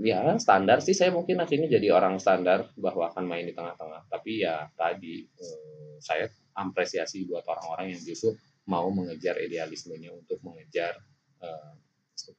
[0.00, 4.08] ya standar sih saya mungkin akhirnya jadi orang standar bahwa akan main di tengah-tengah.
[4.08, 8.36] Tapi ya tadi eh, saya apresiasi buat orang-orang yang justru
[8.68, 10.96] mau mengejar idealismenya untuk mengejar
[11.40, 11.72] eh,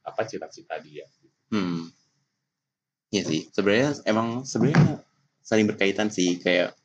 [0.06, 1.06] apa cita-cita dia.
[1.54, 1.89] Hmm.
[3.12, 3.41] Iya sih.
[3.52, 5.04] Sebenarnya emang sebenarnya
[5.44, 6.78] saling berkaitan sih kayak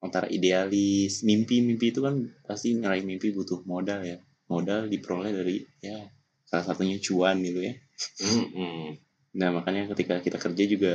[0.00, 4.16] antara idealis, mimpi-mimpi itu kan pasti ngeraih mimpi butuh modal ya.
[4.48, 6.08] Modal diperoleh dari ya
[6.44, 7.74] salah satunya cuan gitu ya.
[9.30, 10.92] Nah, makanya ketika kita kerja juga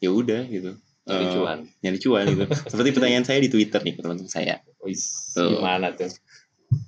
[0.00, 0.72] ya udah gitu.
[1.04, 1.58] Jadi Eh, cuan.
[1.84, 2.44] Nyari cuan gitu.
[2.72, 4.64] Seperti pertanyaan saya di Twitter nih teman-teman saya.
[4.80, 5.60] Wis, Tuh.
[5.60, 6.08] gimana tuh?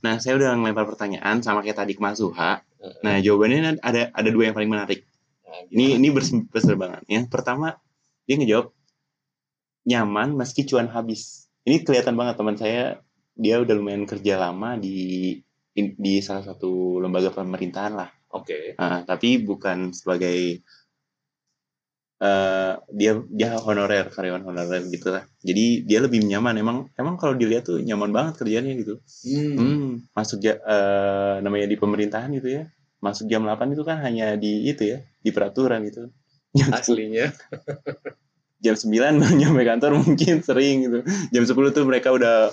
[0.00, 2.64] Nah, saya udah ngelempar pertanyaan sama kayak tadi ke Mas Suha.
[3.04, 5.04] Nah, jawabannya ada ada dua yang paling menarik.
[5.44, 7.04] Nah, Ini ini bers- berserbangan.
[7.06, 7.76] Yang pertama
[8.24, 8.72] dia ngejawab
[9.86, 11.46] nyaman meski cuan habis.
[11.62, 12.98] Ini kelihatan banget teman saya
[13.38, 15.38] dia udah lumayan kerja lama di
[15.76, 18.10] di, salah satu lembaga pemerintahan lah.
[18.32, 18.74] Oke.
[18.80, 20.64] Nah, tapi bukan sebagai
[22.16, 25.28] eh dia dia honorer karyawan honorer gitu lah.
[25.44, 26.56] Jadi dia lebih nyaman.
[26.56, 29.04] Emang emang kalau dilihat tuh nyaman banget kerjanya gitu.
[29.28, 29.56] Hmm.
[29.56, 32.64] Hmm, masuk ja, eh, namanya di pemerintahan gitu ya.
[33.04, 35.84] Masuk jam 8 itu kan hanya di itu ya, di peraturan.
[35.92, 36.08] Jam,
[36.72, 37.28] Aslinya.
[38.60, 40.98] jam 9 baru nyampe kantor mungkin sering gitu.
[41.32, 42.50] Jam 10 tuh mereka udah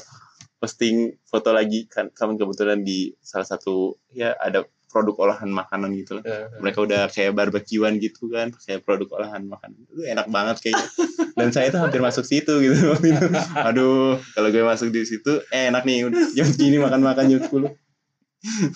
[0.59, 4.63] posting foto lagi kan kan kebetulan di salah satu ya ada
[4.93, 6.23] produk olahan makanan gitu lah.
[6.23, 9.89] Eh, Mereka udah kayak barbekyuan gitu kan, kayak produk olahan makanan.
[9.89, 10.85] Itu enak banget kayaknya.
[11.41, 13.25] Dan saya tuh hampir masuk situ gitu waktu itu.
[13.57, 17.49] Aduh, kalau gue masuk di situ eh, enak nih jam segini makan-makan jam 10.
[17.49, 17.71] eh,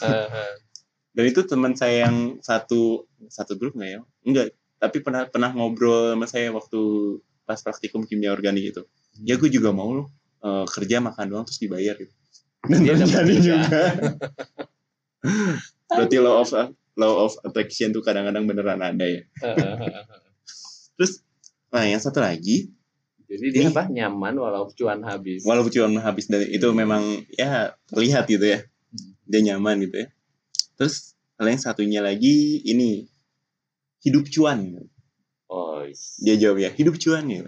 [0.09, 0.53] eh.
[1.11, 6.13] dan itu teman saya yang satu satu grup nggak ya enggak tapi pernah pernah ngobrol
[6.13, 6.81] sama saya waktu
[7.45, 8.81] pas praktikum kimia organik itu.
[9.25, 10.07] Ya gue juga mau loh
[10.45, 12.13] eh, kerja makan doang terus dibayar gitu.
[12.67, 13.79] Dan Dia dapat terjadi juga.
[15.97, 16.49] berarti law of
[16.97, 19.21] law of attraction tuh kadang-kadang beneran ada ya.
[20.97, 21.21] Terus
[21.69, 22.71] nah yang satu lagi
[23.27, 23.75] Jadi dia Nih.
[23.75, 23.83] apa?
[23.91, 25.43] Nyaman walau cuan habis.
[25.43, 28.63] walaupun cuma habis dari itu memang ya terlihat gitu ya.
[29.27, 30.07] Dia nyaman gitu ya.
[30.79, 33.03] Terus hal yang satunya lagi ini
[34.01, 34.83] hidup cuan
[35.47, 36.19] Oh, is.
[36.19, 37.47] dia jawab ya hidup cuan gitu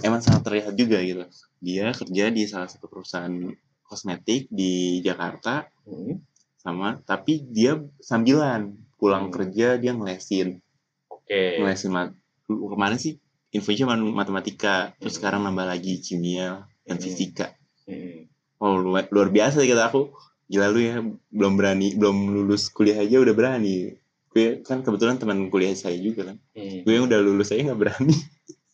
[0.00, 1.26] emang sangat terlihat juga gitu
[1.58, 3.50] dia kerja di salah satu perusahaan
[3.82, 6.22] kosmetik di Jakarta Hmm,
[6.56, 9.34] sama tapi dia sambilan pulang Hmm.
[9.34, 10.62] kerja dia ngelesin
[11.08, 11.58] Oke.
[11.58, 12.14] ngelesin mat
[12.46, 13.18] kemarin sih
[13.50, 15.20] infonya cuma matematika terus Hmm.
[15.20, 17.02] sekarang nambah lagi kimia dan Hmm.
[17.02, 17.50] fisika
[17.84, 18.30] Hmm.
[18.62, 20.14] oh luar, luar biasa kata aku
[20.46, 23.98] gila lu ya belum berani belum lulus kuliah aja udah berani
[24.30, 26.36] gue kan kebetulan teman kuliah saya juga kan.
[26.54, 26.86] Hmm.
[26.86, 28.14] gue yang udah lulus saya nggak berani.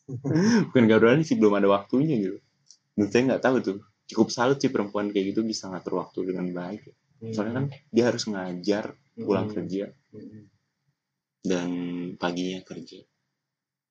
[0.70, 2.38] Bukan nggak berani sih belum ada waktunya gitu.
[2.92, 6.46] Dan saya nggak tahu tuh cukup salut sih perempuan kayak gitu bisa ngatur waktu dengan
[6.52, 6.86] baik.
[7.32, 9.56] Soalnya kan dia harus ngajar pulang Hmm.
[9.56, 9.84] kerja.
[10.12, 10.44] Hmm.
[11.40, 11.68] dan
[12.18, 13.06] paginya kerja.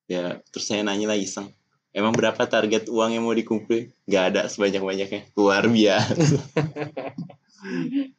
[0.06, 1.48] Ya terus saya nanya lah iseng
[1.90, 3.90] emang berapa target uang yang mau dikumpulin?
[4.06, 6.36] Nggak ada sebanyak banyaknya luar biasa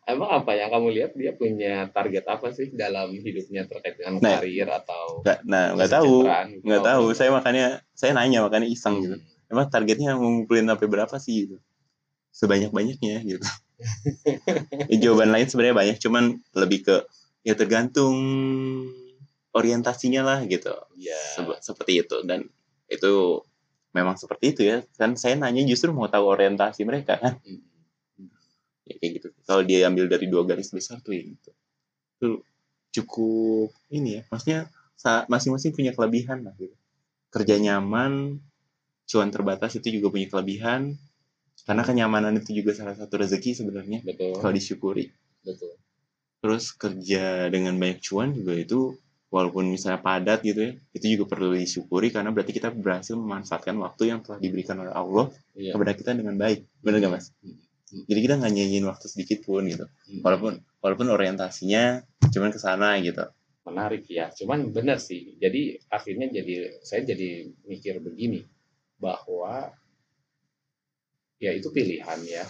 [0.03, 4.39] Emang apa yang kamu lihat dia punya target apa sih dalam hidupnya terkait dengan Nah.
[4.39, 6.65] karir atau nggak nah nggak tahu gitu?
[6.67, 9.51] nggak tahu nggak saya makanya saya nanya makanya iseng gitu Hmm.
[9.51, 11.57] emang targetnya ngumpulin sampai berapa sih gitu
[12.33, 13.47] sebanyak-banyaknya gitu.
[14.89, 16.97] Ya, jawaban lain sebenarnya banyak, cuman lebih ke
[17.43, 18.17] ya tergantung
[19.51, 20.73] orientasinya lah gitu.
[20.97, 21.17] Ya.
[21.35, 22.49] Sebe- seperti itu dan
[22.87, 23.41] itu
[23.91, 24.79] memang seperti itu ya.
[24.95, 27.37] Kan saya nanya justru mau tahu orientasi mereka kan.
[27.43, 27.61] Mm.
[28.87, 29.29] Ya, kayak gitu.
[29.43, 31.51] Kalau dia ambil dari dua garis besar tuh ya gitu.
[32.17, 32.29] Itu
[32.95, 34.23] cukup ini ya.
[34.31, 34.71] Maksudnya
[35.27, 36.73] masing-masing punya kelebihan lah gitu.
[37.35, 38.39] Kerja nyaman,
[39.11, 40.95] cuan terbatas itu juga punya kelebihan.
[41.67, 44.39] Karena kenyamanan itu juga salah satu rezeki sebenarnya Betul.
[44.39, 45.11] kalau disyukuri.
[45.43, 45.75] Betul.
[46.39, 48.95] Terus kerja dengan banyak cuan juga itu
[49.35, 54.15] walaupun misalnya padat gitu ya, itu juga perlu disyukuri karena berarti kita berhasil memanfaatkan waktu
[54.15, 55.27] yang telah diberikan oleh Allah
[55.59, 55.75] Iya.
[55.75, 56.63] kepada kita dengan baik.
[56.87, 57.27] Benar gak mas?
[57.87, 58.05] Hmm.
[58.11, 59.87] Jadi kita nggak nyanyiin waktu sedikit pun gitu.
[59.87, 60.21] Hmm.
[60.27, 62.03] Walaupun walaupun orientasinya
[62.35, 63.27] cuman ke sana gitu.
[63.67, 64.31] menarik ya.
[64.31, 65.35] Cuman benar sih.
[65.43, 68.47] Jadi akhirnya jadi saya jadi mikir begini
[69.03, 69.75] bahwa
[71.43, 72.47] ya itu pilihan ya.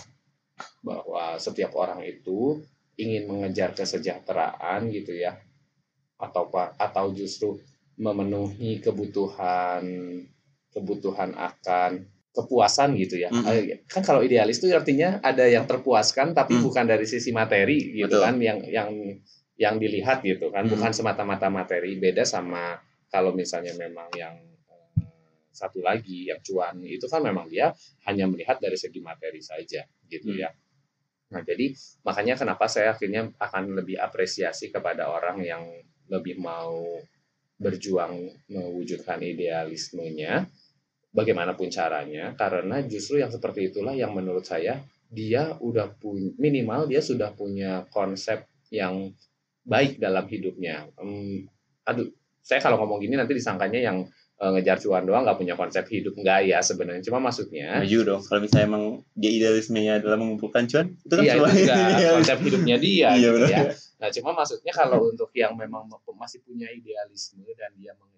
[0.84, 2.60] Bahwa setiap orang itu
[3.00, 5.40] ingin mengejar kesejahteraan gitu ya.
[6.20, 7.60] Atau atau justru
[7.96, 9.84] memenuhi kebutuhan
[10.76, 12.04] kebutuhan akan
[12.36, 13.32] kepuasan gitu ya.
[13.32, 13.48] Mm-mm.
[13.48, 16.62] Eh, Kan kalau idealis itu artinya ada yang terpuaskan tapi Mm.
[16.62, 18.28] bukan dari sisi materi gitu Betul.
[18.28, 18.90] kan yang yang
[19.56, 20.76] yang dilihat gitu kan Mm.
[20.76, 22.76] bukan semata-mata materi beda sama
[23.08, 24.36] kalau misalnya memang yang
[24.68, 25.08] eh,
[25.50, 27.72] satu lagi yang cuan itu kan memang dia
[28.04, 30.42] hanya melihat dari segi materi saja gitu Hmm.
[30.44, 30.50] ya.
[31.26, 31.74] Nah, jadi
[32.06, 35.64] makanya kenapa saya akhirnya akan lebih apresiasi kepada orang yang
[36.06, 36.86] lebih mau
[37.56, 40.46] berjuang mewujudkan idealismenya
[41.16, 47.00] bagaimanapun caranya karena justru yang seperti itulah yang menurut saya dia udah punya minimal dia
[47.00, 49.14] sudah punya konsep yang
[49.64, 50.86] baik dalam hidupnya.
[50.94, 51.46] Hmm,
[51.82, 52.06] aduh,
[52.38, 56.14] saya kalau ngomong gini nanti disangkanya yang eh, ngejar cuan doang nggak punya konsep hidup
[56.18, 58.20] enggak ya sebenarnya cuma maksudnya Maju dong.
[58.26, 58.84] Kalau misalnya emang
[59.16, 63.30] dia idealismenya adalah mengumpulkan cuan, itu kan iya itu juga konsep hidupnya dia Iya, gitu
[63.40, 63.48] benar.
[63.50, 63.62] ya.
[63.96, 68.15] Nah, cuma maksudnya kalau untuk yang memang masih punya idealisme dan dia mengejar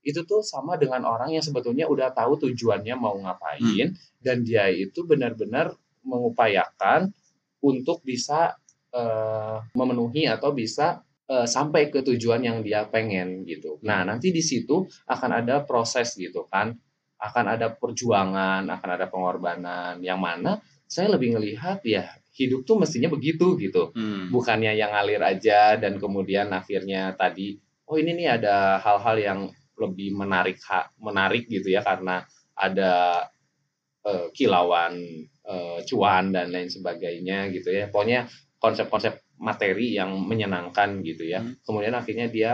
[0.00, 5.04] itu, tuh sama dengan orang yang sebetulnya udah tahu tujuannya mau ngapain dan dia itu
[5.04, 7.12] benar-benar mengupayakan
[7.60, 8.56] untuk bisa
[8.90, 13.78] eh, memenuhi atau bisa eh, sampai ke tujuan yang dia pengen gitu.
[13.84, 16.72] Nah, nanti di situ akan ada proses gitu kan.
[17.20, 20.56] Akan ada perjuangan, akan ada pengorbanan yang mana
[20.90, 24.26] saya lebih ngelihat ya hidup tuh mestinya begitu gitu Hmm.
[24.34, 29.40] bukannya yang ngalir aja dan kemudian akhirnya tadi oh ini nih ada hal-hal yang
[29.80, 32.22] lebih menarik ha- menarik gitu ya karena
[32.54, 33.24] ada
[34.04, 34.94] eh, kilauan
[35.44, 37.88] eh, cuan dan lain sebagainya gitu ya.
[37.88, 38.28] Pokoknya
[38.60, 41.40] konsep-konsep materi yang menyenangkan gitu ya.
[41.40, 41.56] Hmm.
[41.64, 42.52] kemudian akhirnya dia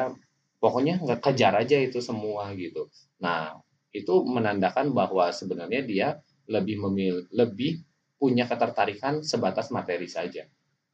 [0.63, 2.87] pokoknya nggak kejar aja itu semua gitu.
[3.21, 3.59] Nah
[3.91, 6.09] itu menandakan bahwa sebenarnya dia
[6.47, 7.83] lebih memil lebih
[8.17, 10.47] punya ketertarikan sebatas materi saja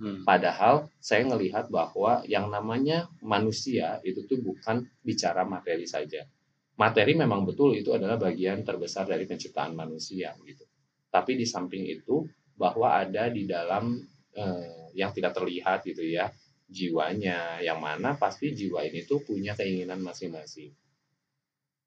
[0.02, 0.26] Hmm.
[0.26, 6.26] Padahal saya ngelihat bahwa yang namanya manusia itu tuh bukan bicara materi saja.
[6.74, 10.66] Materi memang betul itu adalah bagian terbesar dari penciptaan manusia gitu.
[11.06, 12.26] Tapi di samping itu
[12.58, 13.94] bahwa ada di dalam
[14.34, 16.26] eh, yang tidak terlihat gitu ya
[16.66, 20.74] jiwanya yang mana pasti jiwa ini tuh punya keinginan masing-masing.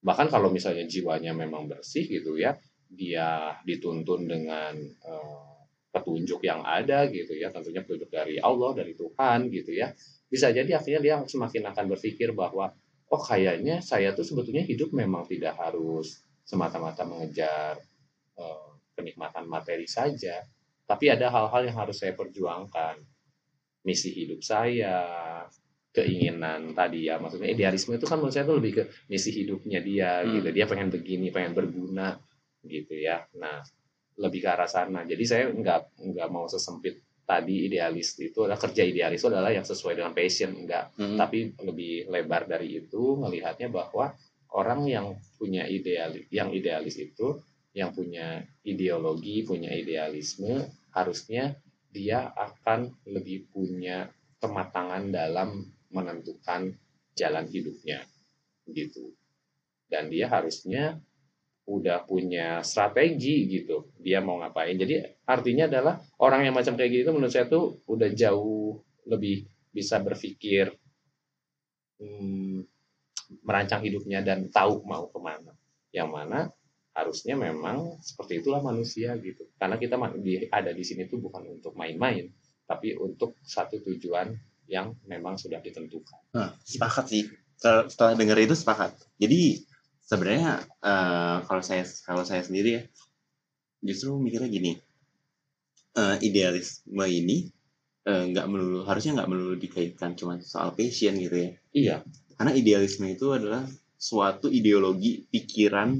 [0.05, 2.55] Bahkan kalau misalnya jiwanya memang bersih gitu ya,
[2.87, 5.54] dia dituntun dengan eh,
[5.95, 7.47] petunjuk yang ada gitu ya.
[7.55, 9.95] Tentunya petunjuk dari Allah dari Tuhan gitu ya.
[10.27, 12.75] Bisa jadi akhirnya dia semakin akan berpikir bahwa
[13.07, 17.79] oh kayaknya saya tuh sebetulnya hidup memang tidak harus semata-mata mengejar
[18.35, 20.43] eh, kenikmatan materi saja
[20.85, 23.01] tapi ada hal-hal yang harus saya perjuangkan.
[23.85, 25.01] Misi hidup saya
[25.93, 27.17] keinginan tadi ya.
[27.17, 30.41] Maksudnya idealisme itu kan menurut saya itu lebih ke misi hidupnya dia Hmm.
[30.41, 30.49] gitu.
[30.53, 32.17] Dia pengen begini pengen berguna
[32.65, 33.25] gitu ya.
[33.37, 33.61] Nah
[34.19, 35.03] lebih ke arah sana.
[35.03, 39.65] Jadi saya nggak nggak mau sesempit tadi idealis itu adalah kerja idealis itu adalah yang
[39.65, 41.17] sesuai dengan passion enggak Hmm.
[41.17, 44.13] tapi lebih lebar dari itu melihatnya bahwa
[44.53, 47.41] orang yang punya ideal yang idealis itu
[47.73, 51.57] yang punya ideologi punya idealisme harusnya
[51.95, 54.05] dia akan lebih punya
[54.43, 55.63] kematangan dalam
[55.95, 56.75] menentukan
[57.15, 58.03] jalan hidupnya.
[58.67, 59.15] Gitu.
[59.87, 60.99] Dan dia harusnya
[61.65, 67.09] udah punya strategi gitu dia mau ngapain jadi artinya adalah orang yang macam kayak gitu
[67.09, 70.69] menurut saya tuh udah jauh lebih bisa berpikir
[71.97, 72.61] hmm,
[73.41, 75.57] merancang hidupnya dan tahu mau ke mana
[75.89, 76.53] yang mana
[76.93, 79.97] harusnya memang seperti itulah manusia gitu karena kita
[80.53, 82.29] ada di sini tuh bukan untuk main-main
[82.69, 84.31] tapi untuk satu tujuan
[84.69, 87.23] yang memang sudah ditentukan Nah, sepakat sih.
[87.55, 88.91] Setelah dengar itu sepakat.
[89.15, 89.63] Jadi
[90.05, 92.81] sebenarnya eh, kalau saya kalau saya sendiri ya
[93.81, 94.71] justru mikirnya gini.
[95.95, 97.47] eh, idealisme ini
[98.03, 101.95] eh, nggak melulu harusnya nggak melulu dikaitkan cuma soal passion gitu ya Iya.
[102.35, 103.63] karena idealisme itu adalah
[103.95, 105.95] suatu ideologi pikiran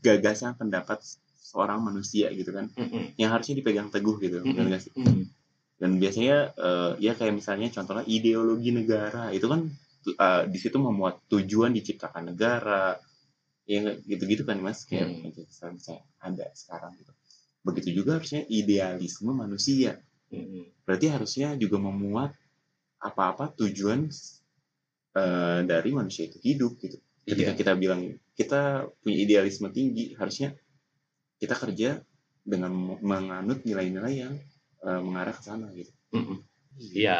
[0.00, 1.04] gagasan pendapat
[1.38, 3.14] seorang manusia gitu kan Mm-mm.
[3.16, 4.92] yang harusnya dipegang teguh gitu benar nggak sih?
[4.96, 5.22] Mm.
[5.76, 9.68] dan biasanya eh, ya kayak misalnya contohnya ideologi negara itu kan
[10.16, 12.96] eh, di situ memuat tujuan diciptakan negara
[13.66, 15.34] ya gitu-gitu kan mas kayak Hmm.
[15.34, 17.12] misalnya, misalnya ada sekarang gitu
[17.66, 19.98] begitu juga harusnya idealisme manusia
[20.30, 20.70] Mm-mm.
[20.86, 22.30] berarti harusnya juga memuat
[23.02, 24.06] apa-apa tujuan
[25.16, 27.58] eh, dari manusia itu hidup gitu ketika Iya.
[27.58, 28.00] kita bilang
[28.38, 30.54] kita punya idealisme tinggi harusnya
[31.36, 31.98] kita kerja
[32.46, 32.70] dengan
[33.02, 34.34] menganut nilai-nilai yang
[34.86, 36.38] eh, mengarah ke sana gitu Mm-mm.
[36.76, 37.18] Iya,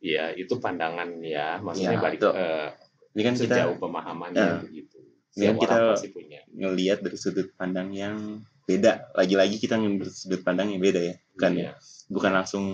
[0.00, 2.68] iya itu pandangan ya, maksudnya Ya, balik eh,
[3.12, 4.56] ini kan kita sejauh pemahamannya Ya.
[4.62, 4.99] begitu.
[5.30, 6.40] Setiap kita- punya.
[6.50, 11.52] ngelihat dari sudut pandang yang beda lagi-lagi kita dari sudut pandang yang beda ya bukan
[11.56, 11.72] Iya.
[12.06, 12.64] bukan langsung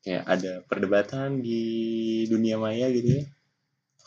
[0.00, 1.60] kayak ada perdebatan di
[2.24, 3.24] dunia maya gitu ya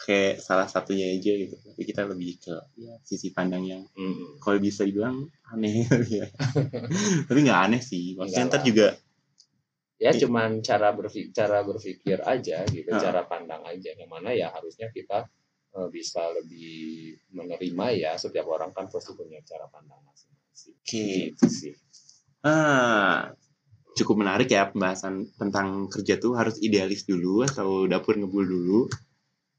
[0.02, 4.40] kayak salah satunya aja gitu tapi kita lebih ke ya, sisi pandang yang Mm-mm.
[4.40, 6.26] kalau bisa dibilang aneh ya
[7.28, 8.96] tapi nggak aneh sih maksudnya ntar juga
[9.96, 10.26] Ya Iya.
[10.26, 12.98] cuman cara berpikir, cara berpikir aja gitu, Ah.
[12.98, 13.94] cara pandang aja.
[13.94, 15.30] Yang mana ya harusnya kita
[15.88, 16.72] bisa lebih
[17.32, 20.76] menerima ya setiap orang kan pasti punya cara pandang masing-masing.
[20.78, 21.06] Oke.
[21.32, 21.74] Gitu sih.
[22.42, 23.30] ah
[23.94, 28.80] cukup menarik ya pembahasan tentang kerja tuh harus idealis dulu atau dapur ngebul dulu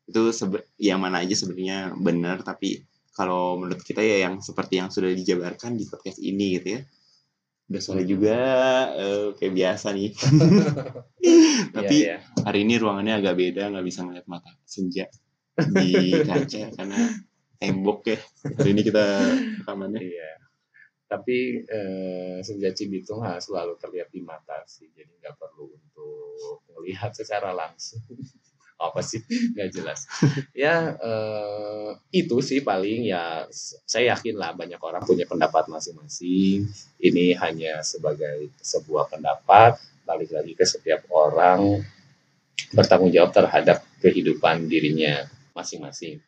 [0.02, 2.82] itu sebe- yang mana aja sebenarnya benar tapi
[3.14, 6.80] kalau menurut kita ya yang seperti yang sudah dijabarkan di podcast ini gitu ya
[7.70, 8.36] udah sore juga
[8.98, 10.10] eh, kayak biasa nih
[11.76, 12.42] tapi Iya, iya.
[12.42, 15.06] hari ini ruangannya agak beda nggak bisa ngeliat mata senja
[15.52, 17.00] di kaca karena
[17.60, 18.18] tembok ya
[18.58, 19.04] hari ini kita
[19.62, 20.32] rekamannya Iya.
[21.12, 27.12] Tapi eh, senja Cibitung ha, selalu terlihat di mata sih, jadi nggak perlu untuk melihat
[27.12, 28.00] secara langsung.
[28.80, 29.20] Apa sih?
[29.52, 30.08] Nggak jelas.
[30.56, 33.44] Ya eh, itu sih paling ya
[33.84, 36.64] saya yakin lah banyak orang punya pendapat masing-masing.
[36.96, 39.76] Ini hanya sebagai sebuah pendapat,
[40.08, 41.84] balik lagi ke setiap orang
[42.72, 46.20] bertanggung jawab terhadap kehidupan dirinya masing-masing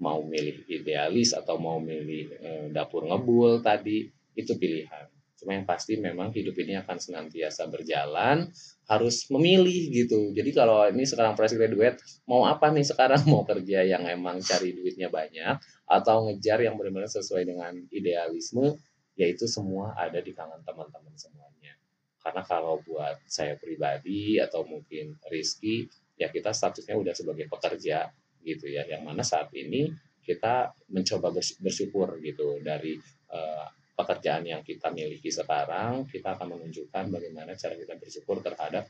[0.00, 5.06] mau milih idealis atau mau milih eh, dapur ngebul tadi itu pilihan.
[5.40, 8.52] Cuma yang pasti memang hidup ini akan senantiasa berjalan,
[8.92, 10.36] harus memilih gitu.
[10.36, 11.96] Jadi kalau ini sekarang fresh graduate,
[12.28, 13.24] mau apa nih sekarang?
[13.32, 15.56] Mau kerja yang emang cari duitnya banyak
[15.88, 18.76] atau ngejar yang benar-benar sesuai dengan idealisme,
[19.16, 21.72] yaitu semua ada di tangan teman-teman semuanya.
[22.20, 25.88] Karena kalau buat saya pribadi atau mungkin Rizky,
[26.20, 28.12] ya kita statusnya udah sebagai pekerja
[28.44, 32.96] gitu ya yang mana saat ini kita mencoba bers- bersyukur gitu dari
[33.32, 38.88] eh, pekerjaan yang kita miliki sekarang kita akan menunjukkan bagaimana cara kita bersyukur terhadap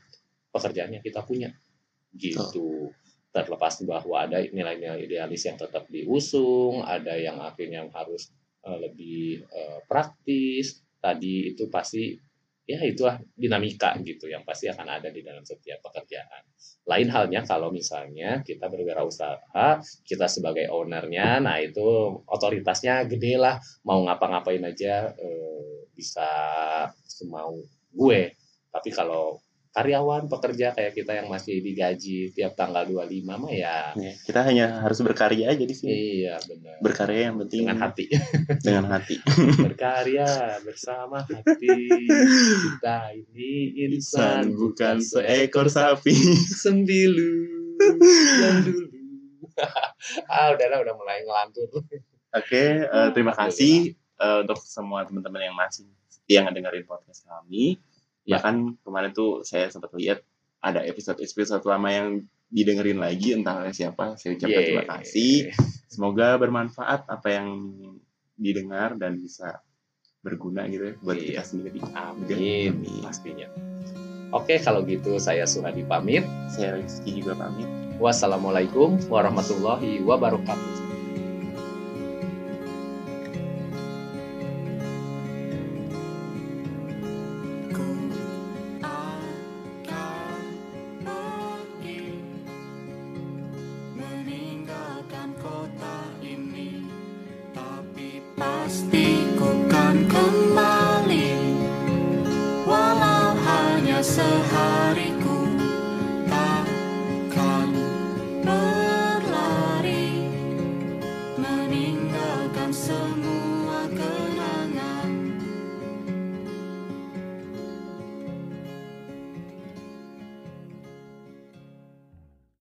[0.51, 1.51] pekerjaan yang kita punya.
[2.11, 2.91] Gitu.
[3.31, 8.31] Terlepas bahwa ada nilai-nilai idealis yang tetap diusung ada yang akhirnya harus
[8.63, 12.15] eh, lebih eh, praktis tadi itu pasti
[12.65, 16.45] ya itulah dinamika gitu yang pasti akan ada di dalam setiap pekerjaan
[16.81, 21.85] lain halnya kalau misalnya kita berwirausaha, kita sebagai ownernya, nah itu
[22.25, 26.25] otoritasnya gede lah, mau ngapa-ngapain aja eh, bisa
[27.05, 27.61] semau
[27.93, 28.33] gue.
[28.73, 29.37] Tapi kalau
[29.71, 34.83] karyawan, pekerja kayak kita yang masih digaji tiap tanggal 25 mah ya Ya, kita hanya
[34.83, 36.75] harus berkarya aja di sini iya benar.
[36.79, 38.05] berkarya yang penting Dengan hati.
[38.59, 39.15] dengan hati
[39.65, 40.27] Berkarya
[40.61, 41.71] bersama hati.
[42.67, 43.51] Kita ini
[43.87, 46.15] insan bukan seekor sapi
[46.51, 47.31] sembilu
[48.43, 48.87] yang dulu.
[50.31, 51.67] ah udahlah udah mulai ngelantur.
[52.31, 57.79] Oke, eh, terima kasih eh, untuk semua teman-teman yang masih setia ngedengerin podcast kami.
[58.23, 58.37] Ya.
[58.37, 60.21] Bahkan kemarin tuh saya sempat lihat
[60.61, 62.07] ada episode-episode lama yang
[62.47, 64.13] didengerin lagi entah oleh siapa.
[64.15, 64.91] Saya ucapkan terima Yeay.
[64.99, 65.35] kasih.
[65.87, 67.47] Semoga bermanfaat apa yang
[68.35, 69.59] didengar dan bisa
[70.21, 71.25] berguna gitu ya buat Iya.
[71.33, 71.79] kita sendiri.
[71.91, 73.01] Amin Amin.
[73.01, 73.47] pastinya.
[74.31, 76.23] Oke kalau gitu saya Suhadi pamit.
[76.47, 77.67] Saya Rizky juga pamit.
[77.97, 80.90] Wassalamualaikum warahmatullahi wabarakatuh.